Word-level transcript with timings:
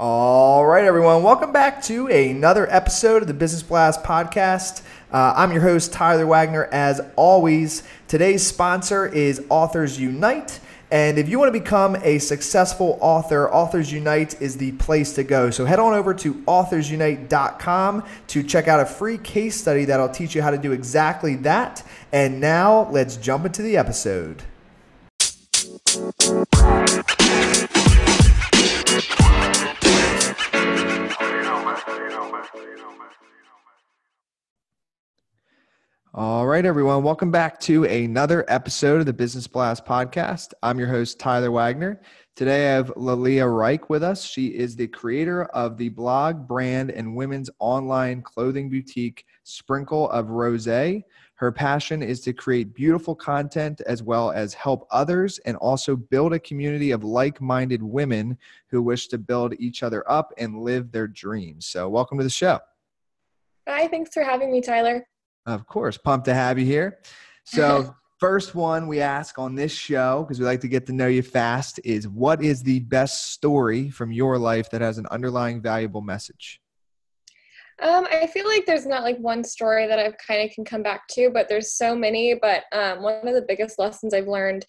All 0.00 0.64
right, 0.64 0.84
everyone. 0.84 1.22
Welcome 1.22 1.52
back 1.52 1.82
to 1.84 2.08
another 2.08 2.66
episode 2.72 3.20
of 3.22 3.28
the 3.28 3.34
Business 3.34 3.62
Blast 3.62 4.02
podcast. 4.02 4.82
Uh, 5.12 5.34
I'm 5.36 5.52
your 5.52 5.60
host, 5.60 5.92
Tyler 5.92 6.26
Wagner. 6.26 6.64
As 6.72 7.00
always, 7.14 7.82
today's 8.08 8.44
sponsor 8.44 9.06
is 9.06 9.44
Authors 9.50 10.00
Unite. 10.00 10.60
And 10.90 11.18
if 11.18 11.28
you 11.28 11.38
want 11.38 11.52
to 11.52 11.60
become 11.60 11.96
a 11.96 12.18
successful 12.18 12.98
author, 13.00 13.52
Authors 13.52 13.92
Unite 13.92 14.40
is 14.40 14.56
the 14.56 14.72
place 14.72 15.14
to 15.14 15.24
go. 15.24 15.50
So 15.50 15.66
head 15.66 15.78
on 15.78 15.92
over 15.92 16.14
to 16.14 16.34
authorsunite.com 16.34 18.04
to 18.28 18.42
check 18.42 18.68
out 18.68 18.80
a 18.80 18.86
free 18.86 19.18
case 19.18 19.60
study 19.60 19.84
that'll 19.84 20.08
teach 20.08 20.34
you 20.34 20.42
how 20.42 20.50
to 20.50 20.58
do 20.58 20.72
exactly 20.72 21.36
that. 21.36 21.86
And 22.12 22.40
now 22.40 22.88
let's 22.90 23.16
jump 23.16 23.44
into 23.44 23.62
the 23.62 23.76
episode. 23.76 24.42
All 36.14 36.46
right, 36.46 36.66
everyone. 36.66 37.02
Welcome 37.02 37.30
back 37.30 37.58
to 37.60 37.84
another 37.84 38.44
episode 38.46 39.00
of 39.00 39.06
the 39.06 39.14
Business 39.14 39.46
Blast 39.46 39.86
podcast. 39.86 40.52
I'm 40.62 40.78
your 40.78 40.88
host, 40.88 41.18
Tyler 41.18 41.50
Wagner. 41.50 42.02
Today 42.36 42.68
I 42.68 42.74
have 42.74 42.92
Lalia 42.96 43.46
Reich 43.46 43.88
with 43.88 44.02
us. 44.02 44.22
She 44.22 44.48
is 44.48 44.76
the 44.76 44.88
creator 44.88 45.44
of 45.44 45.78
the 45.78 45.88
blog, 45.88 46.46
brand, 46.46 46.90
and 46.90 47.16
women's 47.16 47.48
online 47.60 48.20
clothing 48.20 48.68
boutique, 48.68 49.24
Sprinkle 49.44 50.10
of 50.10 50.28
Rose. 50.28 50.66
Her 50.66 51.50
passion 51.50 52.02
is 52.02 52.20
to 52.20 52.34
create 52.34 52.74
beautiful 52.74 53.14
content 53.14 53.80
as 53.86 54.02
well 54.02 54.32
as 54.32 54.52
help 54.52 54.86
others 54.90 55.38
and 55.46 55.56
also 55.56 55.96
build 55.96 56.34
a 56.34 56.38
community 56.38 56.90
of 56.90 57.04
like 57.04 57.40
minded 57.40 57.82
women 57.82 58.36
who 58.66 58.82
wish 58.82 59.08
to 59.08 59.16
build 59.16 59.54
each 59.58 59.82
other 59.82 60.04
up 60.10 60.34
and 60.36 60.60
live 60.60 60.92
their 60.92 61.08
dreams. 61.08 61.64
So, 61.64 61.88
welcome 61.88 62.18
to 62.18 62.24
the 62.24 62.28
show. 62.28 62.60
Hi, 63.66 63.88
thanks 63.88 64.12
for 64.12 64.22
having 64.22 64.52
me, 64.52 64.60
Tyler. 64.60 65.06
Of 65.46 65.66
course, 65.66 65.98
pumped 65.98 66.26
to 66.26 66.34
have 66.34 66.58
you 66.58 66.66
here. 66.66 66.98
So, 67.44 67.94
first 68.20 68.54
one 68.54 68.86
we 68.86 69.00
ask 69.00 69.38
on 69.38 69.56
this 69.56 69.72
show, 69.72 70.22
because 70.22 70.38
we 70.38 70.46
like 70.46 70.60
to 70.60 70.68
get 70.68 70.86
to 70.86 70.92
know 70.92 71.08
you 71.08 71.22
fast, 71.22 71.80
is 71.82 72.06
what 72.06 72.42
is 72.42 72.62
the 72.62 72.78
best 72.80 73.32
story 73.32 73.90
from 73.90 74.12
your 74.12 74.38
life 74.38 74.70
that 74.70 74.80
has 74.80 74.98
an 74.98 75.06
underlying 75.10 75.60
valuable 75.60 76.02
message? 76.02 76.60
Um, 77.82 78.06
I 78.12 78.28
feel 78.28 78.46
like 78.46 78.64
there's 78.64 78.86
not 78.86 79.02
like 79.02 79.18
one 79.18 79.42
story 79.42 79.88
that 79.88 79.98
I've 79.98 80.16
kind 80.24 80.48
of 80.48 80.54
can 80.54 80.64
come 80.64 80.84
back 80.84 81.08
to, 81.12 81.30
but 81.30 81.48
there's 81.48 81.72
so 81.72 81.96
many. 81.96 82.34
But 82.40 82.64
um, 82.72 83.02
one 83.02 83.26
of 83.26 83.34
the 83.34 83.44
biggest 83.46 83.76
lessons 83.78 84.14
I've 84.14 84.28
learned 84.28 84.64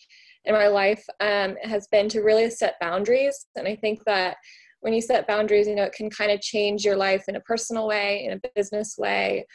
in 0.46 0.56
my 0.56 0.68
life 0.68 1.06
um, 1.20 1.56
has 1.62 1.88
been 1.92 2.10
to 2.10 2.22
really 2.22 2.50
set 2.50 2.80
boundaries. 2.82 3.46
And 3.56 3.68
I 3.68 3.76
think 3.76 4.04
that 4.06 4.38
when 4.82 4.94
you 4.94 5.02
set 5.02 5.28
boundaries, 5.28 5.68
you 5.68 5.76
know, 5.76 5.84
it 5.84 5.94
can 5.94 6.10
kind 6.10 6.32
of 6.32 6.42
change 6.42 6.84
your 6.84 6.98
life 6.98 7.26
in 7.28 7.36
a 7.36 7.42
personal 7.42 7.88
way, 7.88 8.26
in 8.26 8.34
a 8.34 8.50
business 8.56 8.98
way, 8.98 9.46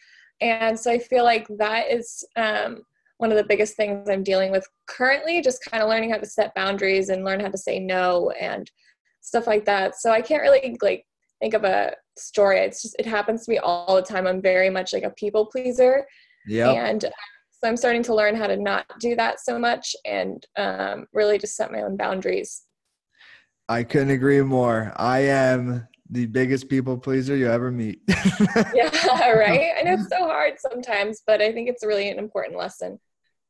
and 0.41 0.79
so 0.79 0.91
I 0.91 0.99
feel 0.99 1.25
like 1.25 1.47
that 1.59 1.91
is 1.91 2.25
um, 2.37 2.83
one 3.19 3.31
of 3.31 3.37
the 3.37 3.45
biggest 3.45 3.77
things 3.77 4.09
I'm 4.09 4.23
dealing 4.23 4.51
with 4.51 4.67
currently, 4.87 5.41
just 5.41 5.65
kind 5.65 5.83
of 5.83 5.89
learning 5.89 6.11
how 6.11 6.19
to 6.19 6.27
set 6.27 6.55
boundaries 6.55 7.09
and 7.09 7.25
learn 7.25 7.41
how 7.41 7.49
to 7.49 7.59
say 7.59 7.79
no 7.79 8.31
and 8.41 8.71
stuff 9.21 9.47
like 9.47 9.65
that. 9.67 9.97
So 9.97 10.11
I 10.11 10.21
can't 10.21 10.43
really 10.43 10.77
like 10.81 11.05
think 11.41 11.55
of 11.55 11.65
a 11.65 11.95
story. 12.17 12.61
It's 12.61 12.83
just, 12.83 12.97
it 12.99 13.07
happens 13.07 13.45
to 13.45 13.51
me 13.51 13.59
all 13.59 13.97
the 13.97 14.03
time. 14.03 14.27
I'm 14.27 14.41
very 14.41 14.71
much 14.71 14.93
like 14.93 15.03
a 15.03 15.11
people 15.11 15.47
pleaser. 15.47 16.07
Yeah. 16.47 16.71
And 16.71 17.05
uh, 17.05 17.11
so 17.51 17.69
I'm 17.69 17.77
starting 17.77 18.05
to 18.05 18.15
learn 18.15 18.37
how 18.37 18.47
to 18.47 18.57
not 18.57 18.87
do 19.01 19.17
that 19.17 19.41
so 19.41 19.59
much 19.59 19.95
and 20.05 20.45
um, 20.57 21.07
really 21.13 21.39
just 21.39 21.57
set 21.57 21.73
my 21.73 21.83
own 21.83 21.97
boundaries. 21.97 22.63
I 23.69 23.83
couldn't 23.83 24.11
agree 24.11 24.41
more. 24.43 24.93
I 24.97 25.21
am 25.21 25.89
the 26.11 26.27
biggest 26.27 26.69
people 26.69 26.97
pleaser 26.97 27.37
you 27.37 27.49
ever 27.49 27.71
meet. 27.71 28.01
yeah, 28.75 29.31
right. 29.31 29.73
I 29.79 29.83
know 29.83 29.95
it's 29.95 30.09
so 30.11 30.27
hard 30.27 30.55
sometimes, 30.59 31.23
but 31.27 31.41
I 31.41 31.53
think 31.53 31.69
it's 31.69 31.85
really 31.85 32.11
an 32.11 32.19
important 32.19 32.57
lesson. 32.57 32.99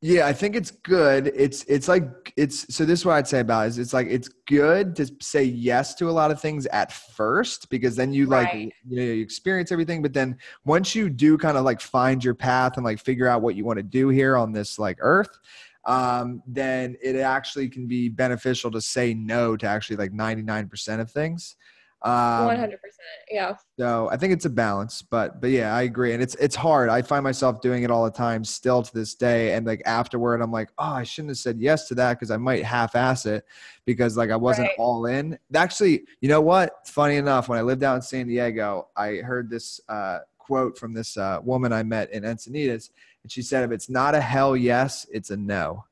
Yeah, 0.00 0.28
I 0.28 0.32
think 0.32 0.54
it's 0.54 0.70
good. 0.70 1.32
It's 1.34 1.64
it's 1.64 1.88
like 1.88 2.32
it's 2.36 2.72
so 2.72 2.84
this 2.84 3.00
is 3.00 3.04
what 3.04 3.14
I'd 3.14 3.26
say 3.26 3.40
about 3.40 3.66
it 3.66 3.70
is 3.70 3.78
it's 3.78 3.92
like 3.92 4.06
it's 4.08 4.28
good 4.46 4.94
to 4.94 5.10
say 5.20 5.42
yes 5.42 5.96
to 5.96 6.08
a 6.08 6.12
lot 6.12 6.30
of 6.30 6.40
things 6.40 6.66
at 6.66 6.92
first 6.92 7.68
because 7.68 7.96
then 7.96 8.12
you 8.12 8.26
like 8.26 8.46
right. 8.46 8.72
you 8.88 8.96
know 8.96 9.02
you 9.02 9.22
experience 9.22 9.72
everything, 9.72 10.00
but 10.00 10.12
then 10.12 10.38
once 10.64 10.94
you 10.94 11.10
do 11.10 11.36
kind 11.36 11.58
of 11.58 11.64
like 11.64 11.80
find 11.80 12.22
your 12.22 12.34
path 12.34 12.76
and 12.76 12.84
like 12.84 13.00
figure 13.00 13.26
out 13.26 13.42
what 13.42 13.56
you 13.56 13.64
want 13.64 13.78
to 13.78 13.82
do 13.82 14.08
here 14.08 14.36
on 14.36 14.52
this 14.52 14.78
like 14.78 14.98
earth, 15.00 15.36
um, 15.84 16.42
then 16.46 16.96
it 17.02 17.16
actually 17.16 17.68
can 17.68 17.88
be 17.88 18.08
beneficial 18.08 18.70
to 18.70 18.80
say 18.80 19.14
no 19.14 19.56
to 19.56 19.66
actually 19.66 19.96
like 19.96 20.12
99% 20.12 21.00
of 21.00 21.10
things. 21.10 21.56
Um, 22.02 22.44
One 22.44 22.56
hundred 22.56 22.80
percent, 22.80 23.00
yeah. 23.28 23.56
So 23.76 24.08
I 24.12 24.16
think 24.16 24.32
it's 24.32 24.44
a 24.44 24.50
balance, 24.50 25.02
but 25.02 25.40
but 25.40 25.50
yeah, 25.50 25.74
I 25.74 25.82
agree, 25.82 26.12
and 26.12 26.22
it's 26.22 26.36
it's 26.36 26.54
hard. 26.54 26.90
I 26.90 27.02
find 27.02 27.24
myself 27.24 27.60
doing 27.60 27.82
it 27.82 27.90
all 27.90 28.04
the 28.04 28.10
time, 28.10 28.44
still 28.44 28.84
to 28.84 28.94
this 28.94 29.16
day, 29.16 29.54
and 29.54 29.66
like 29.66 29.82
afterward, 29.84 30.40
I'm 30.40 30.52
like, 30.52 30.68
oh, 30.78 30.84
I 30.84 31.02
shouldn't 31.02 31.30
have 31.30 31.38
said 31.38 31.58
yes 31.58 31.88
to 31.88 31.96
that 31.96 32.14
because 32.14 32.30
I 32.30 32.36
might 32.36 32.62
half-ass 32.62 33.26
it 33.26 33.44
because 33.84 34.16
like 34.16 34.30
I 34.30 34.36
wasn't 34.36 34.68
right. 34.68 34.76
all 34.78 35.06
in. 35.06 35.36
Actually, 35.52 36.04
you 36.20 36.28
know 36.28 36.40
what? 36.40 36.86
Funny 36.86 37.16
enough, 37.16 37.48
when 37.48 37.58
I 37.58 37.62
lived 37.62 37.82
out 37.82 37.96
in 37.96 38.02
San 38.02 38.28
Diego, 38.28 38.88
I 38.96 39.16
heard 39.16 39.50
this 39.50 39.80
uh, 39.88 40.20
quote 40.38 40.78
from 40.78 40.94
this 40.94 41.16
uh, 41.16 41.40
woman 41.42 41.72
I 41.72 41.82
met 41.82 42.12
in 42.12 42.22
Encinitas, 42.22 42.90
and 43.24 43.32
she 43.32 43.42
said, 43.42 43.64
"If 43.64 43.72
it's 43.72 43.90
not 43.90 44.14
a 44.14 44.20
hell 44.20 44.56
yes, 44.56 45.04
it's 45.12 45.30
a 45.30 45.36
no." 45.36 45.84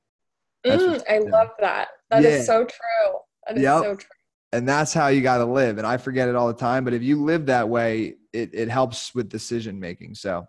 Mm, 0.65 1.03
I 1.11 1.19
love 1.19 1.51
that. 1.59 1.89
That 2.11 2.23
yeah. 2.23 2.29
is 2.29 2.47
so 2.47 2.65
true. 2.65 3.19
That 3.49 3.57
is 3.57 3.63
yep. 3.65 3.83
so 3.83 3.97
true 3.97 4.16
and 4.53 4.69
that's 4.69 4.93
how 4.93 5.09
you 5.09 5.21
got 5.21 5.39
to 5.39 5.45
live 5.45 5.79
and 5.79 5.87
i 5.87 5.97
forget 5.97 6.29
it 6.29 6.35
all 6.35 6.47
the 6.47 6.55
time 6.55 6.85
but 6.85 6.95
if 6.95 7.03
you 7.03 7.23
live 7.23 7.47
that 7.47 7.69
way 7.69 8.15
it, 8.33 8.51
it 8.53 8.69
helps 8.69 9.15
with 9.15 9.29
decision 9.29 9.79
making 9.79 10.15
so 10.15 10.47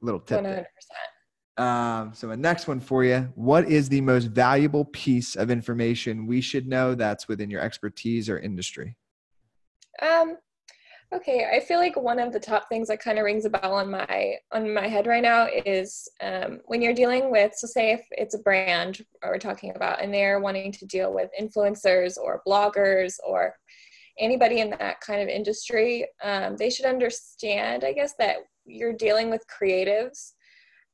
little 0.00 0.20
tip 0.20 0.40
100%. 0.40 0.42
There. 0.44 0.66
Um, 1.56 2.12
so 2.14 2.30
a 2.30 2.36
next 2.36 2.68
one 2.68 2.80
for 2.80 3.04
you 3.04 3.28
what 3.34 3.68
is 3.68 3.88
the 3.88 4.00
most 4.00 4.26
valuable 4.26 4.84
piece 4.86 5.36
of 5.36 5.50
information 5.50 6.26
we 6.26 6.40
should 6.40 6.66
know 6.66 6.94
that's 6.94 7.28
within 7.28 7.50
your 7.50 7.60
expertise 7.60 8.28
or 8.30 8.38
industry 8.38 8.96
um, 10.00 10.38
Okay, 11.12 11.48
I 11.52 11.58
feel 11.58 11.80
like 11.80 11.96
one 11.96 12.20
of 12.20 12.32
the 12.32 12.38
top 12.38 12.68
things 12.68 12.86
that 12.86 13.02
kind 13.02 13.18
of 13.18 13.24
rings 13.24 13.44
a 13.44 13.50
bell 13.50 13.74
on 13.74 13.90
my 13.90 14.36
on 14.52 14.72
my 14.72 14.86
head 14.86 15.08
right 15.08 15.22
now 15.22 15.48
is 15.66 16.08
um, 16.20 16.60
when 16.66 16.80
you're 16.80 16.94
dealing 16.94 17.32
with, 17.32 17.52
so 17.56 17.66
say 17.66 17.90
if 17.90 18.06
it's 18.12 18.34
a 18.34 18.38
brand 18.38 19.04
we're 19.24 19.38
talking 19.38 19.74
about, 19.74 20.00
and 20.00 20.14
they're 20.14 20.38
wanting 20.38 20.70
to 20.70 20.86
deal 20.86 21.12
with 21.12 21.28
influencers 21.40 22.16
or 22.16 22.42
bloggers 22.46 23.14
or 23.26 23.56
anybody 24.20 24.60
in 24.60 24.70
that 24.70 25.00
kind 25.00 25.20
of 25.20 25.28
industry, 25.28 26.06
um, 26.22 26.56
they 26.56 26.70
should 26.70 26.86
understand, 26.86 27.82
I 27.82 27.92
guess, 27.92 28.14
that 28.20 28.36
you're 28.64 28.92
dealing 28.92 29.30
with 29.30 29.44
creatives. 29.48 30.34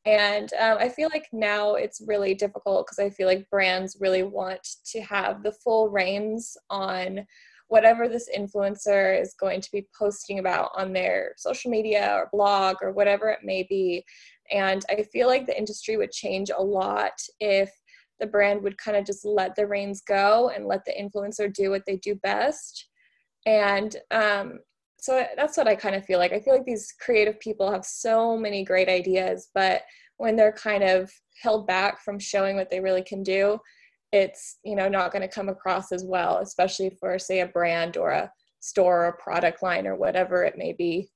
And 0.07 0.51
um, 0.55 0.79
I 0.79 0.89
feel 0.89 1.11
like 1.13 1.27
now 1.33 1.75
it's 1.75 2.01
really 2.07 2.33
difficult 2.33 2.87
because 2.87 3.05
I 3.05 3.11
feel 3.11 3.27
like 3.27 3.51
brands 3.51 3.99
really 4.01 4.23
want 4.23 4.67
to 4.93 5.01
have 5.03 5.43
the 5.43 5.53
full 5.53 5.91
reins 5.91 6.57
on 6.71 7.27
whatever 7.69 8.09
this 8.09 8.29
influencer 8.37 9.21
is 9.21 9.35
going 9.39 9.61
to 9.61 9.71
be 9.73 9.87
posting 9.99 10.39
about 10.39 10.71
on 10.77 10.93
their 10.93 11.35
social 11.37 11.71
media 11.71 12.13
or 12.15 12.29
blog 12.33 12.77
or 12.81 12.93
whatever 12.93 13.29
it 13.29 13.41
may 13.43 13.65
be. 13.69 14.05
And 14.53 14.85
I 14.89 15.03
feel 15.13 15.27
like 15.27 15.47
the 15.47 15.59
industry 15.59 15.97
would 15.97 16.13
change 16.13 16.51
a 16.57 16.63
lot 16.63 17.13
if 17.41 17.71
the 18.21 18.27
brand 18.27 18.63
would 18.63 18.79
kind 18.79 18.97
of 18.97 19.05
just 19.05 19.25
let 19.25 19.55
the 19.57 19.67
reins 19.67 20.03
go 20.07 20.51
and 20.55 20.67
let 20.67 20.85
the 20.85 20.93
influencer 20.93 21.53
do 21.53 21.71
what 21.71 21.83
they 21.87 21.97
do 21.97 22.15
best. 22.17 22.89
And 23.47 23.97
um, 24.11 24.61
so 24.99 25.25
that's 25.37 25.57
what 25.57 25.69
I 25.69 25.75
kind 25.75 25.95
of 25.95 26.05
feel 26.05 26.19
like. 26.19 26.33
I 26.33 26.41
feel 26.41 26.55
like 26.55 26.65
these 26.65 26.95
creative 27.01 27.39
people 27.41 27.71
have 27.71 27.85
so 27.85 28.37
many 28.37 28.65
great 28.65 28.89
ideas, 28.89 29.49
but 29.55 29.83
when 30.17 30.37
they're 30.37 30.53
kind 30.53 30.83
of 30.83 31.11
held 31.43 31.67
back 31.67 32.03
from 32.03 32.19
showing 32.19 32.57
what 32.57 32.71
they 32.71 32.81
really 32.81 33.03
can 33.03 33.23
do, 33.23 33.59
it's 34.13 34.59
you 34.65 34.77
know 34.77 34.89
not 34.89 35.13
going 35.13 35.23
to 35.23 35.29
come 35.29 35.49
across 35.49 35.93
as 35.93 36.05
well 36.05 36.39
especially 36.39 36.91
for 37.01 37.19
say 37.19 37.41
a 37.41 37.47
brand 37.47 37.97
or 37.97 38.11
a 38.11 38.31
store 38.61 39.05
or 39.05 39.09
a 39.09 39.23
product 39.23 39.63
line 39.63 39.87
or 39.87 39.97
whatever 39.97 40.45
it 40.45 40.57
may 40.57 40.73
be 40.73 41.09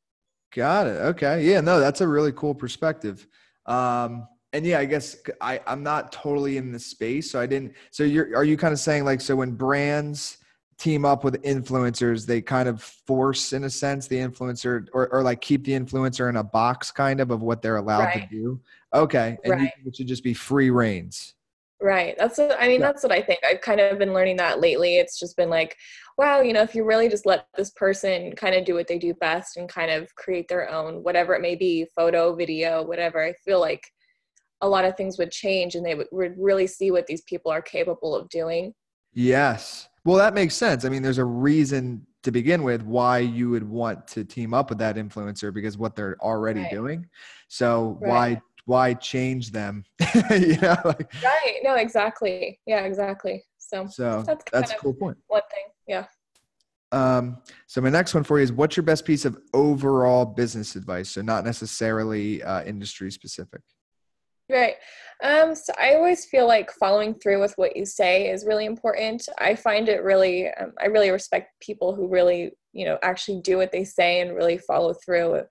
got 0.55 0.87
it 0.87 0.97
okay 1.01 1.45
yeah 1.45 1.61
no 1.61 1.79
that's 1.79 2.01
a 2.01 2.09
really 2.09 2.33
cool 2.33 2.55
perspective 2.55 3.27
um 3.67 4.27
and 4.53 4.67
yeah 4.67 4.79
i 4.79 4.85
guess 4.85 5.17
i 5.41 5.61
i'm 5.67 5.83
not 5.83 6.11
totally 6.11 6.57
in 6.57 6.73
the 6.73 6.79
space 6.79 7.31
so 7.31 7.41
i 7.41 7.47
didn't 7.47 7.73
so 7.91 8.03
you're 8.03 8.37
are 8.37 8.45
you 8.45 8.57
kind 8.57 8.73
of 8.73 8.81
saying 8.81 9.05
like 9.05 9.21
so 9.21 9.37
when 9.37 9.53
brands 9.53 10.39
team 10.77 11.05
up 11.05 11.25
with 11.25 11.41
influencers 11.43 12.27
they 12.27 12.41
kind 12.41 12.69
of 12.69 12.83
force 12.83 13.53
in 13.53 13.65
a 13.65 13.71
sense 13.71 14.09
the 14.09 14.17
influencer 14.17 14.87
or, 14.95 15.09
or 15.13 15.23
like 15.23 15.41
keep 15.41 15.63
the 15.65 15.73
influencer 15.73 16.29
in 16.29 16.37
a 16.37 16.43
box 16.43 16.91
kind 16.91 17.21
of 17.21 17.31
of 17.31 17.43
what 17.43 17.61
they're 17.61 17.77
allowed 17.77 18.05
right. 18.05 18.29
to 18.29 18.35
do 18.35 18.61
okay 18.95 19.37
and 19.45 19.53
right. 19.53 19.73
you, 19.83 19.89
it 19.89 19.95
should 19.95 20.09
just 20.09 20.25
be 20.25 20.35
free 20.35 20.71
reigns 20.71 21.35
Right. 21.83 22.15
That's 22.19 22.37
what 22.37 22.61
I 22.61 22.69
mean, 22.69 22.81
yeah. 22.81 22.89
that's 22.89 23.03
what 23.03 23.13
I 23.13 23.23
think. 23.23 23.41
I've 23.45 23.63
kind 23.63 23.81
of 23.81 23.99
been 23.99 24.13
learning 24.13 24.37
that 24.37 24.61
lately. 24.61 24.97
It's 24.99 25.19
just 25.19 25.37
been 25.37 25.49
like, 25.49 25.77
wow, 26.19 26.43
you 26.43 26.53
know, 26.53 26.61
if 26.63 26.75
you 26.75 26.85
really 26.85 27.09
just 27.09 27.25
let 27.25 27.47
this 27.57 27.71
person 27.71 28.33
kind 28.37 28.55
of 28.55 28.67
do 28.67 28.75
what 28.75 28.87
they 28.87 28.99
do 28.99 29.15
best 29.15 29.57
and 29.57 29.67
kind 29.69 29.91
of 29.91 30.15
create 30.15 30.47
their 30.49 30.71
own, 30.71 31.03
whatever 31.03 31.35
it 31.35 31.41
may 31.41 31.57
be, 31.57 31.87
photo, 31.97 32.35
video, 32.35 32.83
whatever, 32.83 33.25
I 33.25 33.33
feel 33.45 33.61
like 33.61 33.83
a 34.61 34.69
lot 34.69 34.85
of 34.85 34.95
things 34.95 35.17
would 35.17 35.31
change 35.31 35.75
and 35.75 35.85
they 35.87 35.95
would, 35.95 36.09
would 36.13 36.35
really 36.37 36.67
see 36.67 36.91
what 36.91 37.07
these 37.07 37.23
people 37.23 37.51
are 37.51 37.63
capable 37.63 38.15
of 38.15 38.29
doing. 38.29 38.75
Yes. 39.15 39.89
Well, 40.05 40.17
that 40.17 40.35
makes 40.35 40.55
sense. 40.55 40.85
I 40.85 40.91
mean, 40.91 41.03
there's 41.03 41.19
a 41.19 41.25
reason 41.25 42.07
to 42.23 42.31
begin 42.31 42.63
with 42.63 42.83
why 42.83 43.19
you 43.19 43.49
would 43.51 43.67
want 43.67 44.07
to 44.09 44.25
team 44.25 44.53
up 44.53 44.69
with 44.69 44.79
that 44.79 44.97
influencer 44.97 45.53
because 45.53 45.79
what 45.79 45.97
they're 45.97 46.17
already 46.21 46.61
Right. 46.61 46.71
doing. 46.71 47.09
So 47.49 47.99
Right. 48.01 48.09
why 48.09 48.43
why 48.71 48.95
change 48.95 49.51
them? 49.51 49.85
you 50.31 50.57
know, 50.59 50.77
like, 50.85 51.13
Right. 51.23 51.57
No, 51.63 51.75
exactly. 51.75 52.61
Yeah, 52.67 52.85
exactly. 52.85 53.45
So 53.59 53.87
so 53.89 54.23
That's 54.27 54.45
that's, 54.53 54.71
kind 54.71 54.81
a 54.81 54.83
cool 54.83 54.95
point. 54.95 55.19
one 55.27 55.43
thing. 55.51 55.65
Yeah. 55.87 56.07
Um, 56.93 57.39
so 57.67 57.81
my 57.81 57.91
next 57.91 58.15
one 58.15 58.25
for 58.25 58.39
you 58.39 58.45
is 58.45 58.53
what's 58.53 58.77
your 58.77 58.85
best 58.85 59.05
piece 59.05 59.25
of 59.25 59.37
overall 59.53 60.25
business 60.25 60.77
advice? 60.77 61.11
So 61.11 61.23
not 61.23 61.45
necessarily 61.45 62.43
uh, 62.43 62.65
industry 62.65 63.11
specific. 63.13 63.61
Right. 64.51 64.75
Um, 65.23 65.55
so 65.55 65.73
I 65.79 65.95
always 65.95 66.25
feel 66.25 66.47
like 66.49 66.73
following 66.73 67.15
through 67.15 67.41
with 67.41 67.55
what 67.57 67.77
you 67.77 67.85
say 67.85 68.31
is 68.31 68.45
really 68.45 68.67
important. 68.67 69.29
I 69.39 69.55
find 69.55 69.89
it 69.89 70.03
really, 70.03 70.49
um, 70.49 70.73
I 70.81 70.87
really 70.87 71.11
respect 71.11 71.61
people 71.61 71.95
who 71.95 72.09
really, 72.09 72.53
you 72.73 72.85
know, 72.87 72.99
actually 73.03 73.41
do 73.43 73.59
what 73.59 73.71
they 73.71 73.85
say 73.85 74.21
and 74.21 74.35
really 74.35 74.59
follow 74.59 74.95
through. 74.95 75.43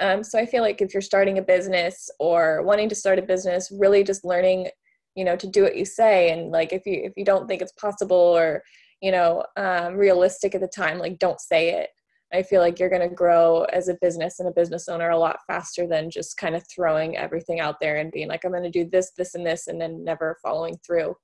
Um, 0.00 0.22
so 0.22 0.38
I 0.38 0.46
feel 0.46 0.62
like 0.62 0.80
if 0.80 0.94
you're 0.94 1.00
starting 1.00 1.38
a 1.38 1.42
business 1.42 2.10
or 2.18 2.62
wanting 2.62 2.88
to 2.88 2.94
start 2.94 3.18
a 3.18 3.22
business, 3.22 3.72
really 3.72 4.04
just 4.04 4.24
learning, 4.24 4.68
you 5.14 5.24
know, 5.24 5.36
to 5.36 5.46
do 5.46 5.62
what 5.62 5.76
you 5.76 5.84
say. 5.84 6.30
And 6.30 6.50
like, 6.50 6.72
if 6.72 6.86
you, 6.86 7.00
if 7.04 7.12
you 7.16 7.24
don't 7.24 7.46
think 7.48 7.62
it's 7.62 7.72
possible 7.72 8.16
or, 8.16 8.62
you 9.00 9.10
know, 9.10 9.44
um, 9.56 9.94
realistic 9.94 10.54
at 10.54 10.60
the 10.60 10.68
time, 10.68 10.98
like 10.98 11.18
don't 11.18 11.40
say 11.40 11.70
it. 11.80 11.90
I 12.32 12.42
feel 12.42 12.60
like 12.60 12.78
you're 12.78 12.90
going 12.90 13.08
to 13.08 13.14
grow 13.14 13.64
as 13.72 13.88
a 13.88 13.96
business 14.02 14.38
and 14.38 14.48
a 14.48 14.52
business 14.52 14.88
owner 14.88 15.10
a 15.10 15.18
lot 15.18 15.38
faster 15.46 15.86
than 15.86 16.10
just 16.10 16.36
kind 16.36 16.54
of 16.54 16.62
throwing 16.68 17.16
everything 17.16 17.58
out 17.58 17.76
there 17.80 17.96
and 17.96 18.12
being 18.12 18.28
like, 18.28 18.44
I'm 18.44 18.50
going 18.50 18.64
to 18.64 18.70
do 18.70 18.88
this, 18.90 19.12
this, 19.16 19.34
and 19.34 19.46
this, 19.46 19.66
and 19.66 19.80
then 19.80 20.04
never 20.04 20.36
following 20.42 20.76
through. 20.86 21.16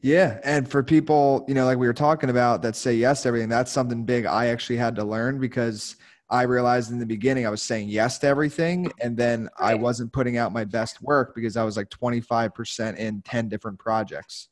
Yeah. 0.00 0.40
And 0.42 0.68
for 0.68 0.82
people, 0.82 1.44
you 1.46 1.54
know, 1.54 1.66
like 1.66 1.76
we 1.76 1.86
were 1.86 1.92
talking 1.92 2.30
about 2.30 2.62
that 2.62 2.76
say 2.76 2.94
yes 2.94 3.22
to 3.22 3.28
everything, 3.28 3.50
that's 3.50 3.70
something 3.70 4.04
big 4.04 4.24
I 4.24 4.46
actually 4.46 4.78
had 4.78 4.96
to 4.96 5.04
learn 5.04 5.38
because 5.38 5.96
I 6.30 6.42
realized 6.42 6.92
in 6.92 6.98
the 6.98 7.06
beginning 7.06 7.46
I 7.46 7.50
was 7.50 7.62
saying 7.62 7.88
yes 7.88 8.18
to 8.18 8.28
everything. 8.28 8.90
And 9.00 9.16
then 9.16 9.48
I 9.58 9.74
wasn't 9.74 10.12
putting 10.12 10.36
out 10.36 10.52
my 10.52 10.64
best 10.64 11.02
work 11.02 11.34
because 11.34 11.56
I 11.56 11.64
was 11.64 11.76
like 11.76 11.90
25% 11.90 12.96
in 12.96 13.22
10 13.22 13.48
different 13.48 13.78
projects. 13.78 14.48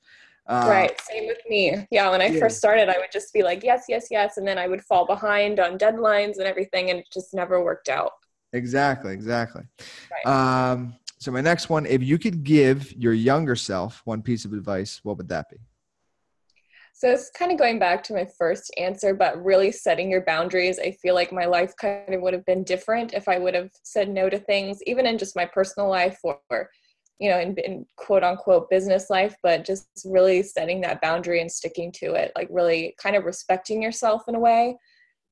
Uh, 0.46 0.66
right. 0.68 1.00
Same 1.02 1.26
with 1.26 1.38
me. 1.48 1.86
Yeah. 1.90 2.10
When 2.10 2.20
I 2.20 2.26
yeah. 2.26 2.40
first 2.40 2.56
started, 2.56 2.88
I 2.88 2.98
would 2.98 3.12
just 3.12 3.32
be 3.32 3.42
like, 3.42 3.62
yes, 3.62 3.84
yes, 3.88 4.08
yes. 4.10 4.38
And 4.38 4.48
then 4.48 4.58
I 4.58 4.66
would 4.66 4.82
fall 4.82 5.06
behind 5.06 5.60
on 5.60 5.78
deadlines 5.78 6.38
and 6.38 6.46
everything, 6.46 6.90
and 6.90 6.98
it 6.98 7.06
just 7.12 7.34
never 7.34 7.62
worked 7.62 7.88
out. 7.88 8.12
Exactly. 8.54 9.12
Exactly. 9.12 9.62
Right. 10.10 10.70
Um, 10.70 10.94
so 11.18 11.30
my 11.30 11.42
next 11.42 11.68
one, 11.68 11.84
if 11.84 12.02
you 12.02 12.18
could 12.18 12.44
give 12.44 12.92
your 12.94 13.12
younger 13.12 13.56
self 13.56 14.00
one 14.04 14.22
piece 14.22 14.44
of 14.44 14.52
advice, 14.52 15.00
what 15.02 15.18
would 15.18 15.28
that 15.28 15.50
be? 15.50 15.58
So 16.98 17.08
it's 17.08 17.30
kind 17.30 17.52
of 17.52 17.58
going 17.58 17.78
back 17.78 18.02
to 18.04 18.12
my 18.12 18.26
first 18.36 18.74
answer, 18.76 19.14
but 19.14 19.40
really 19.44 19.70
setting 19.70 20.10
your 20.10 20.24
boundaries. 20.24 20.80
I 20.80 20.90
feel 20.90 21.14
like 21.14 21.30
my 21.30 21.44
life 21.44 21.72
kind 21.76 22.12
of 22.12 22.20
would 22.22 22.32
have 22.32 22.44
been 22.44 22.64
different 22.64 23.14
if 23.14 23.28
I 23.28 23.38
would 23.38 23.54
have 23.54 23.70
said 23.84 24.08
no 24.08 24.28
to 24.28 24.36
things, 24.36 24.80
even 24.84 25.06
in 25.06 25.16
just 25.16 25.36
my 25.36 25.44
personal 25.46 25.88
life 25.88 26.18
or, 26.24 26.40
you 27.20 27.30
know, 27.30 27.38
in, 27.38 27.56
in 27.58 27.86
quote 27.96 28.24
unquote 28.24 28.68
business 28.68 29.10
life, 29.10 29.36
but 29.44 29.64
just 29.64 29.86
really 30.04 30.42
setting 30.42 30.80
that 30.80 31.00
boundary 31.00 31.40
and 31.40 31.52
sticking 31.52 31.92
to 31.92 32.14
it, 32.14 32.32
like 32.34 32.48
really 32.50 32.96
kind 33.00 33.14
of 33.14 33.22
respecting 33.22 33.80
yourself 33.80 34.24
in 34.26 34.34
a 34.34 34.40
way 34.40 34.76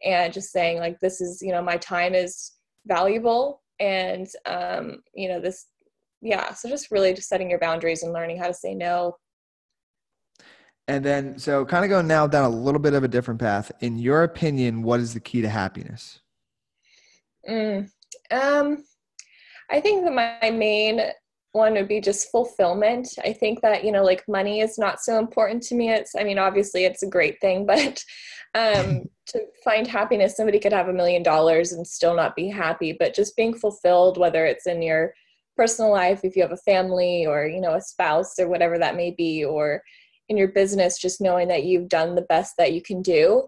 and 0.04 0.32
just 0.32 0.52
saying, 0.52 0.78
like, 0.78 1.00
this 1.00 1.20
is, 1.20 1.42
you 1.42 1.50
know, 1.50 1.62
my 1.62 1.78
time 1.78 2.14
is 2.14 2.52
valuable 2.86 3.60
and, 3.80 4.28
um, 4.44 5.02
you 5.14 5.28
know, 5.28 5.40
this, 5.40 5.66
yeah. 6.22 6.52
So 6.54 6.68
just 6.68 6.92
really 6.92 7.12
just 7.12 7.28
setting 7.28 7.50
your 7.50 7.58
boundaries 7.58 8.04
and 8.04 8.12
learning 8.12 8.38
how 8.38 8.46
to 8.46 8.54
say 8.54 8.72
no. 8.72 9.16
And 10.88 11.04
then, 11.04 11.38
so 11.38 11.64
kind 11.64 11.84
of 11.84 11.90
going 11.90 12.06
now 12.06 12.26
down 12.26 12.44
a 12.44 12.54
little 12.54 12.80
bit 12.80 12.94
of 12.94 13.02
a 13.02 13.08
different 13.08 13.40
path. 13.40 13.72
In 13.80 13.98
your 13.98 14.22
opinion, 14.22 14.82
what 14.82 15.00
is 15.00 15.14
the 15.14 15.20
key 15.20 15.42
to 15.42 15.48
happiness? 15.48 16.20
Mm. 17.48 17.90
Um, 18.30 18.84
I 19.70 19.80
think 19.80 20.04
that 20.04 20.14
my 20.14 20.50
main 20.50 21.00
one 21.52 21.72
would 21.72 21.88
be 21.88 22.00
just 22.00 22.30
fulfillment. 22.30 23.08
I 23.24 23.32
think 23.32 23.62
that 23.62 23.82
you 23.82 23.90
know, 23.90 24.04
like 24.04 24.22
money 24.28 24.60
is 24.60 24.78
not 24.78 25.00
so 25.00 25.18
important 25.18 25.62
to 25.64 25.74
me. 25.74 25.90
It's, 25.90 26.14
I 26.14 26.22
mean, 26.22 26.38
obviously 26.38 26.84
it's 26.84 27.02
a 27.02 27.08
great 27.08 27.40
thing, 27.40 27.66
but 27.66 28.04
um, 28.54 29.04
to 29.26 29.40
find 29.64 29.86
happiness, 29.86 30.36
somebody 30.36 30.60
could 30.60 30.72
have 30.72 30.88
a 30.88 30.92
million 30.92 31.22
dollars 31.22 31.72
and 31.72 31.86
still 31.86 32.14
not 32.14 32.36
be 32.36 32.48
happy. 32.48 32.96
But 32.98 33.14
just 33.14 33.36
being 33.36 33.54
fulfilled, 33.54 34.18
whether 34.18 34.46
it's 34.46 34.66
in 34.66 34.82
your 34.82 35.12
personal 35.56 35.90
life, 35.90 36.20
if 36.22 36.36
you 36.36 36.42
have 36.42 36.52
a 36.52 36.56
family 36.58 37.26
or 37.26 37.46
you 37.46 37.60
know 37.60 37.74
a 37.74 37.80
spouse 37.80 38.38
or 38.38 38.48
whatever 38.48 38.78
that 38.78 38.96
may 38.96 39.10
be, 39.10 39.44
or 39.44 39.82
in 40.28 40.36
your 40.36 40.48
business, 40.48 40.98
just 40.98 41.20
knowing 41.20 41.48
that 41.48 41.64
you've 41.64 41.88
done 41.88 42.14
the 42.14 42.22
best 42.22 42.54
that 42.58 42.72
you 42.72 42.82
can 42.82 43.02
do 43.02 43.46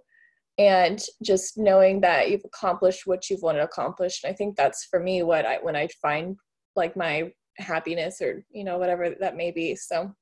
and 0.58 1.00
just 1.22 1.56
knowing 1.56 2.00
that 2.00 2.30
you've 2.30 2.44
accomplished 2.44 3.06
what 3.06 3.30
you've 3.30 3.42
wanted 3.42 3.58
to 3.58 3.64
accomplish. 3.64 4.22
And 4.22 4.32
i 4.32 4.34
think 4.34 4.56
that's 4.56 4.84
for 4.84 5.00
me 5.00 5.22
what 5.22 5.46
i 5.46 5.58
when 5.62 5.76
i 5.76 5.88
find 6.02 6.36
like 6.76 6.96
my 6.96 7.32
happiness 7.58 8.20
or 8.20 8.44
you 8.50 8.64
know 8.64 8.78
whatever 8.78 9.10
that 9.20 9.36
may 9.36 9.50
be. 9.50 9.74
So 9.76 10.14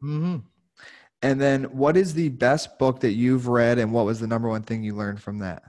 hmm 0.00 0.36
And 1.20 1.40
then, 1.40 1.64
what 1.64 1.96
is 1.96 2.14
the 2.14 2.28
best 2.28 2.78
book 2.78 3.00
that 3.00 3.12
you've 3.12 3.48
read, 3.48 3.78
and 3.78 3.92
what 3.92 4.06
was 4.06 4.20
the 4.20 4.26
number 4.26 4.48
one 4.48 4.62
thing 4.62 4.82
you 4.84 4.94
learned 4.94 5.20
from 5.20 5.38
that? 5.40 5.62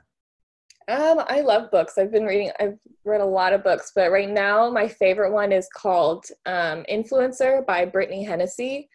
um 0.87 1.23
i 1.27 1.41
love 1.41 1.69
books. 1.71 1.97
I've 1.97 2.11
been 2.11 2.25
reading 2.25 2.51
i've 2.59 2.77
read 3.05 3.21
a 3.21 3.25
lot 3.25 3.53
of 3.53 3.63
books 3.63 3.91
but 3.95 4.11
right 4.11 4.29
now 4.29 4.69
my 4.71 4.87
favorite 4.87 5.31
one 5.31 5.51
is 5.51 5.67
called 5.75 6.25
um, 6.45 6.83
influencer 6.91 7.65
by 7.65 7.85
brittany 7.85 8.23
hennessy 8.23 8.89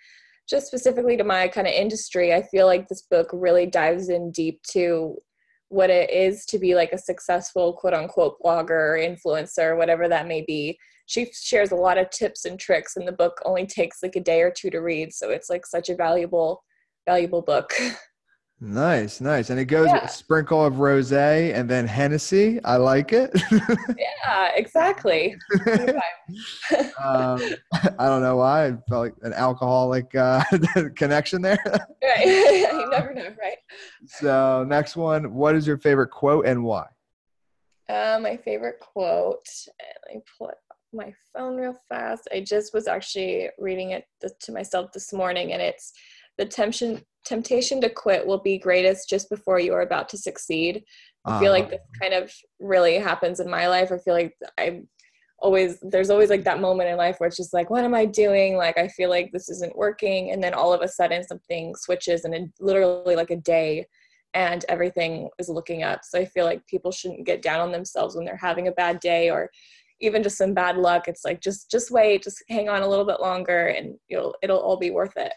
just 0.48 0.66
specifically 0.66 1.16
to 1.16 1.24
my 1.24 1.48
kind 1.48 1.66
of 1.66 1.72
industry 1.72 2.34
i 2.34 2.42
feel 2.42 2.66
like 2.66 2.88
this 2.88 3.02
book 3.10 3.28
really 3.32 3.66
dives 3.66 4.08
in 4.08 4.30
deep 4.30 4.60
to 4.62 5.16
what 5.74 5.90
it 5.90 6.10
is 6.10 6.46
to 6.46 6.58
be 6.58 6.74
like 6.74 6.92
a 6.92 6.98
successful 6.98 7.72
quote 7.72 7.94
unquote 7.94 8.36
blogger 8.44 8.96
influencer 8.96 9.76
whatever 9.76 10.08
that 10.08 10.28
may 10.28 10.44
be. 10.46 10.78
She 11.06 11.26
shares 11.34 11.72
a 11.72 11.76
lot 11.76 11.98
of 11.98 12.08
tips 12.10 12.44
and 12.44 12.58
tricks 12.58 12.96
and 12.96 13.06
the 13.06 13.12
book 13.12 13.40
only 13.44 13.66
takes 13.66 14.02
like 14.02 14.16
a 14.16 14.20
day 14.20 14.40
or 14.40 14.50
two 14.50 14.70
to 14.70 14.78
read 14.78 15.12
so 15.12 15.30
it's 15.30 15.50
like 15.50 15.66
such 15.66 15.90
a 15.90 15.96
valuable 15.96 16.62
valuable 17.06 17.42
book 17.42 17.72
Nice, 18.64 19.20
nice. 19.20 19.50
And 19.50 19.60
it 19.60 19.66
goes 19.66 19.88
Yeah. 19.88 19.94
with 20.00 20.04
a 20.04 20.08
sprinkle 20.08 20.64
of 20.64 20.78
rose 20.78 21.12
and 21.12 21.68
then 21.68 21.86
Hennessy. 21.86 22.64
I 22.64 22.76
like 22.76 23.12
it. 23.12 23.30
yeah 23.98 24.48
exactly 24.54 25.36
um, 27.02 27.38
I 27.98 28.06
don't 28.06 28.22
know 28.22 28.36
why. 28.36 28.68
I 28.68 28.70
felt 28.88 29.04
like 29.04 29.14
an 29.22 29.34
alcoholic 29.34 30.14
uh, 30.14 30.42
connection 30.96 31.42
there. 31.42 31.58
right 32.02 32.24
you 32.26 32.88
never 32.90 33.12
know 33.12 33.28
right 33.40 33.58
so, 34.06 34.64
next 34.66 34.96
one. 34.96 35.34
What 35.34 35.54
is 35.56 35.66
your 35.66 35.76
favorite 35.78 36.08
quote 36.10 36.46
and 36.46 36.64
why? 36.64 36.86
Uh, 37.88 38.18
my 38.22 38.36
favorite 38.38 38.80
quote. 38.80 39.46
Let 40.06 40.16
me 40.16 40.22
pull 40.38 40.48
it 40.48 40.56
up 40.70 40.78
my 40.94 41.12
phone 41.34 41.56
real 41.56 41.76
fast. 41.88 42.28
I 42.32 42.40
just 42.40 42.72
was 42.72 42.86
actually 42.86 43.50
reading 43.58 43.90
it 43.90 44.06
to 44.40 44.52
myself 44.52 44.92
this 44.92 45.12
morning, 45.12 45.52
and 45.52 45.60
it's 45.60 45.92
the 46.38 46.46
temptation 46.46 47.04
temptation 47.24 47.80
to 47.80 47.88
quit 47.88 48.26
will 48.26 48.38
be 48.38 48.58
greatest 48.58 49.08
just 49.08 49.30
before 49.30 49.58
you 49.58 49.72
are 49.74 49.82
about 49.82 50.08
to 50.10 50.18
succeed. 50.18 50.84
I 51.26 51.40
feel 51.40 51.52
like 51.52 51.70
this 51.70 51.80
uh-huh. 51.80 52.10
kind 52.10 52.22
of 52.22 52.32
really 52.60 52.96
happens 52.96 53.40
in 53.40 53.50
my 53.50 53.66
life. 53.66 53.90
I 53.90 53.98
feel 53.98 54.14
like 54.14 54.34
I'm 54.58 54.88
always 55.38 55.78
there's 55.82 56.10
always 56.10 56.30
like 56.30 56.44
that 56.44 56.60
moment 56.60 56.88
in 56.88 56.96
life 56.96 57.16
where 57.18 57.26
it's 57.26 57.36
just 57.36 57.54
like, 57.54 57.70
what 57.70 57.84
am 57.84 57.94
I 57.94 58.04
doing? 58.04 58.56
Like 58.56 58.78
I 58.78 58.88
feel 58.88 59.10
like 59.10 59.30
this 59.32 59.48
isn't 59.48 59.76
working, 59.76 60.32
and 60.32 60.42
then 60.42 60.54
all 60.54 60.72
of 60.72 60.82
a 60.82 60.88
sudden 60.88 61.24
something 61.24 61.74
switches, 61.76 62.24
and 62.24 62.34
in 62.34 62.52
literally 62.60 63.16
like 63.16 63.30
a 63.30 63.36
day, 63.36 63.86
and 64.34 64.64
everything 64.68 65.30
is 65.38 65.48
looking 65.48 65.82
up. 65.82 66.00
So 66.02 66.18
I 66.18 66.24
feel 66.26 66.44
like 66.44 66.66
people 66.66 66.92
shouldn't 66.92 67.26
get 67.26 67.42
down 67.42 67.60
on 67.60 67.72
themselves 67.72 68.16
when 68.16 68.24
they're 68.24 68.36
having 68.36 68.68
a 68.68 68.72
bad 68.72 69.00
day 69.00 69.30
or 69.30 69.50
even 70.00 70.22
just 70.22 70.38
some 70.38 70.54
bad 70.54 70.76
luck. 70.76 71.08
It's 71.08 71.24
like 71.24 71.40
just 71.40 71.70
just 71.70 71.90
wait, 71.90 72.22
just 72.22 72.42
hang 72.48 72.68
on 72.68 72.82
a 72.82 72.88
little 72.88 73.06
bit 73.06 73.20
longer, 73.20 73.68
and 73.68 73.94
you'll 74.08 74.34
it'll 74.42 74.60
all 74.60 74.76
be 74.76 74.90
worth 74.90 75.16
it. 75.16 75.32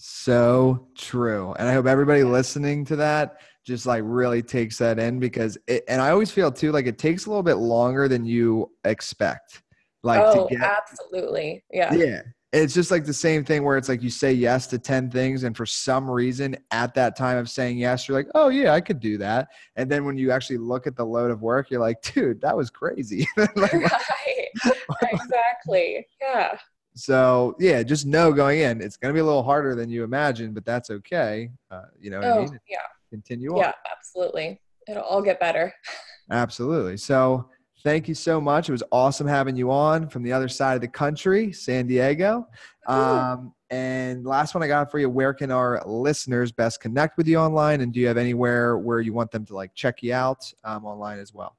So 0.00 0.86
true. 0.96 1.54
And 1.58 1.68
I 1.68 1.72
hope 1.72 1.86
everybody 1.86 2.22
listening 2.22 2.84
to 2.86 2.96
that 2.96 3.38
just 3.66 3.84
like 3.84 4.02
really 4.06 4.42
takes 4.42 4.78
that 4.78 4.98
in 4.98 5.18
because 5.18 5.58
it, 5.66 5.82
and 5.88 6.00
I 6.00 6.10
always 6.10 6.30
feel 6.30 6.52
too 6.52 6.70
like 6.70 6.86
it 6.86 6.98
takes 6.98 7.26
a 7.26 7.30
little 7.30 7.42
bit 7.42 7.56
longer 7.56 8.06
than 8.06 8.24
you 8.24 8.70
expect. 8.84 9.62
Like 10.04 10.22
oh, 10.24 10.46
to 10.46 10.54
get 10.54 10.64
absolutely, 10.64 11.64
yeah. 11.72 11.92
Yeah. 11.92 12.22
It's 12.52 12.72
just 12.72 12.92
like 12.92 13.04
the 13.04 13.12
same 13.12 13.44
thing 13.44 13.64
where 13.64 13.76
it's 13.76 13.88
like 13.88 14.00
you 14.00 14.08
say 14.08 14.32
yes 14.32 14.68
to 14.68 14.78
10 14.78 15.10
things, 15.10 15.42
and 15.42 15.56
for 15.56 15.66
some 15.66 16.08
reason 16.08 16.56
at 16.70 16.94
that 16.94 17.16
time 17.16 17.36
of 17.36 17.50
saying 17.50 17.76
yes, 17.76 18.08
you're 18.08 18.16
like, 18.16 18.28
oh, 18.36 18.48
yeah, 18.48 18.72
I 18.72 18.80
could 18.80 19.00
do 19.00 19.18
that. 19.18 19.48
And 19.74 19.90
then 19.90 20.04
when 20.04 20.16
you 20.16 20.30
actually 20.30 20.58
look 20.58 20.86
at 20.86 20.96
the 20.96 21.04
load 21.04 21.32
of 21.32 21.42
work, 21.42 21.70
you're 21.70 21.80
like, 21.80 22.00
dude, 22.00 22.40
that 22.40 22.56
was 22.56 22.70
crazy. 22.70 23.26
Like, 23.36 23.56
right. 23.56 24.48
exactly. 25.02 26.06
Yeah. 26.22 26.56
So, 26.98 27.54
yeah, 27.58 27.82
just 27.82 28.06
know 28.06 28.32
going 28.32 28.60
in, 28.60 28.80
it's 28.80 28.96
going 28.96 29.10
to 29.12 29.14
be 29.14 29.20
a 29.20 29.24
little 29.24 29.42
harder 29.42 29.74
than 29.74 29.88
you 29.88 30.04
imagine, 30.04 30.52
but 30.52 30.64
that's 30.64 30.90
okay. 30.90 31.50
Uh, 31.70 31.82
you 32.00 32.10
know 32.10 32.18
what 32.18 32.26
I 32.26 32.30
Oh, 32.32 32.40
mean? 32.42 32.60
yeah. 32.68 32.78
Continue 33.10 33.52
on. 33.52 33.58
Yeah, 33.58 33.72
absolutely. 33.90 34.60
It'll 34.88 35.02
all 35.02 35.22
get 35.22 35.38
better. 35.40 35.72
Absolutely. 36.30 36.98
So, 36.98 37.48
thank 37.82 38.06
you 38.06 38.14
so 38.14 38.38
much. 38.40 38.68
It 38.68 38.72
was 38.72 38.82
awesome 38.92 39.26
having 39.26 39.56
you 39.56 39.70
on 39.70 40.08
from 40.08 40.22
the 40.22 40.32
other 40.32 40.48
side 40.48 40.74
of 40.74 40.82
the 40.82 40.88
country, 40.88 41.52
San 41.52 41.86
Diego. 41.86 42.46
Um, 42.86 43.54
And 43.70 44.26
last 44.26 44.54
one 44.54 44.62
I 44.62 44.66
got 44.68 44.90
for 44.90 44.98
you, 44.98 45.08
where 45.08 45.32
can 45.32 45.50
our 45.50 45.82
listeners 45.86 46.52
best 46.52 46.80
connect 46.80 47.16
with 47.16 47.26
you 47.28 47.38
online? 47.38 47.80
And 47.82 47.92
do 47.92 48.00
you 48.00 48.06
have 48.08 48.16
anywhere 48.18 48.76
where 48.78 49.00
you 49.00 49.12
want 49.12 49.30
them 49.30 49.44
to 49.46 49.54
like 49.54 49.74
check 49.74 50.02
you 50.02 50.12
out 50.12 50.52
um, 50.64 50.84
online 50.84 51.18
as 51.18 51.32
well? 51.32 51.56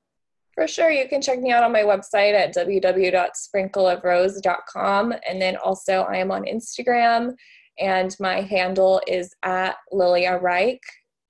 For 0.60 0.68
sure, 0.68 0.92
you 0.92 1.08
can 1.08 1.22
check 1.22 1.40
me 1.40 1.54
out 1.54 1.64
on 1.64 1.72
my 1.72 1.84
website 1.84 2.34
at 2.34 2.54
www.sprinkleofrose.com. 2.54 5.14
And 5.26 5.42
then 5.42 5.56
also, 5.56 6.02
I 6.02 6.18
am 6.18 6.32
on 6.32 6.44
Instagram, 6.44 7.34
and 7.80 8.14
my 8.20 8.42
handle 8.42 9.02
is 9.08 9.34
at 9.42 9.78
Lilia 9.94 10.38
Reich. 10.38 10.82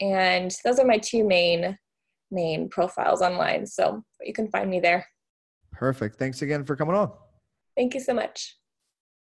And 0.02 0.52
those 0.66 0.80
are 0.80 0.88
my 0.88 0.98
two 0.98 1.24
main 1.24 1.78
main 2.32 2.70
profiles 2.70 3.22
online. 3.22 3.68
So 3.68 4.04
you 4.20 4.34
can 4.34 4.50
find 4.50 4.68
me 4.68 4.80
there. 4.80 5.06
Perfect. 5.74 6.18
Thanks 6.18 6.42
again 6.42 6.66
for 6.66 6.76
coming 6.76 6.96
on. 6.96 7.12
Thank 7.78 7.94
you 7.94 8.00
so 8.00 8.16
much. 8.16 8.58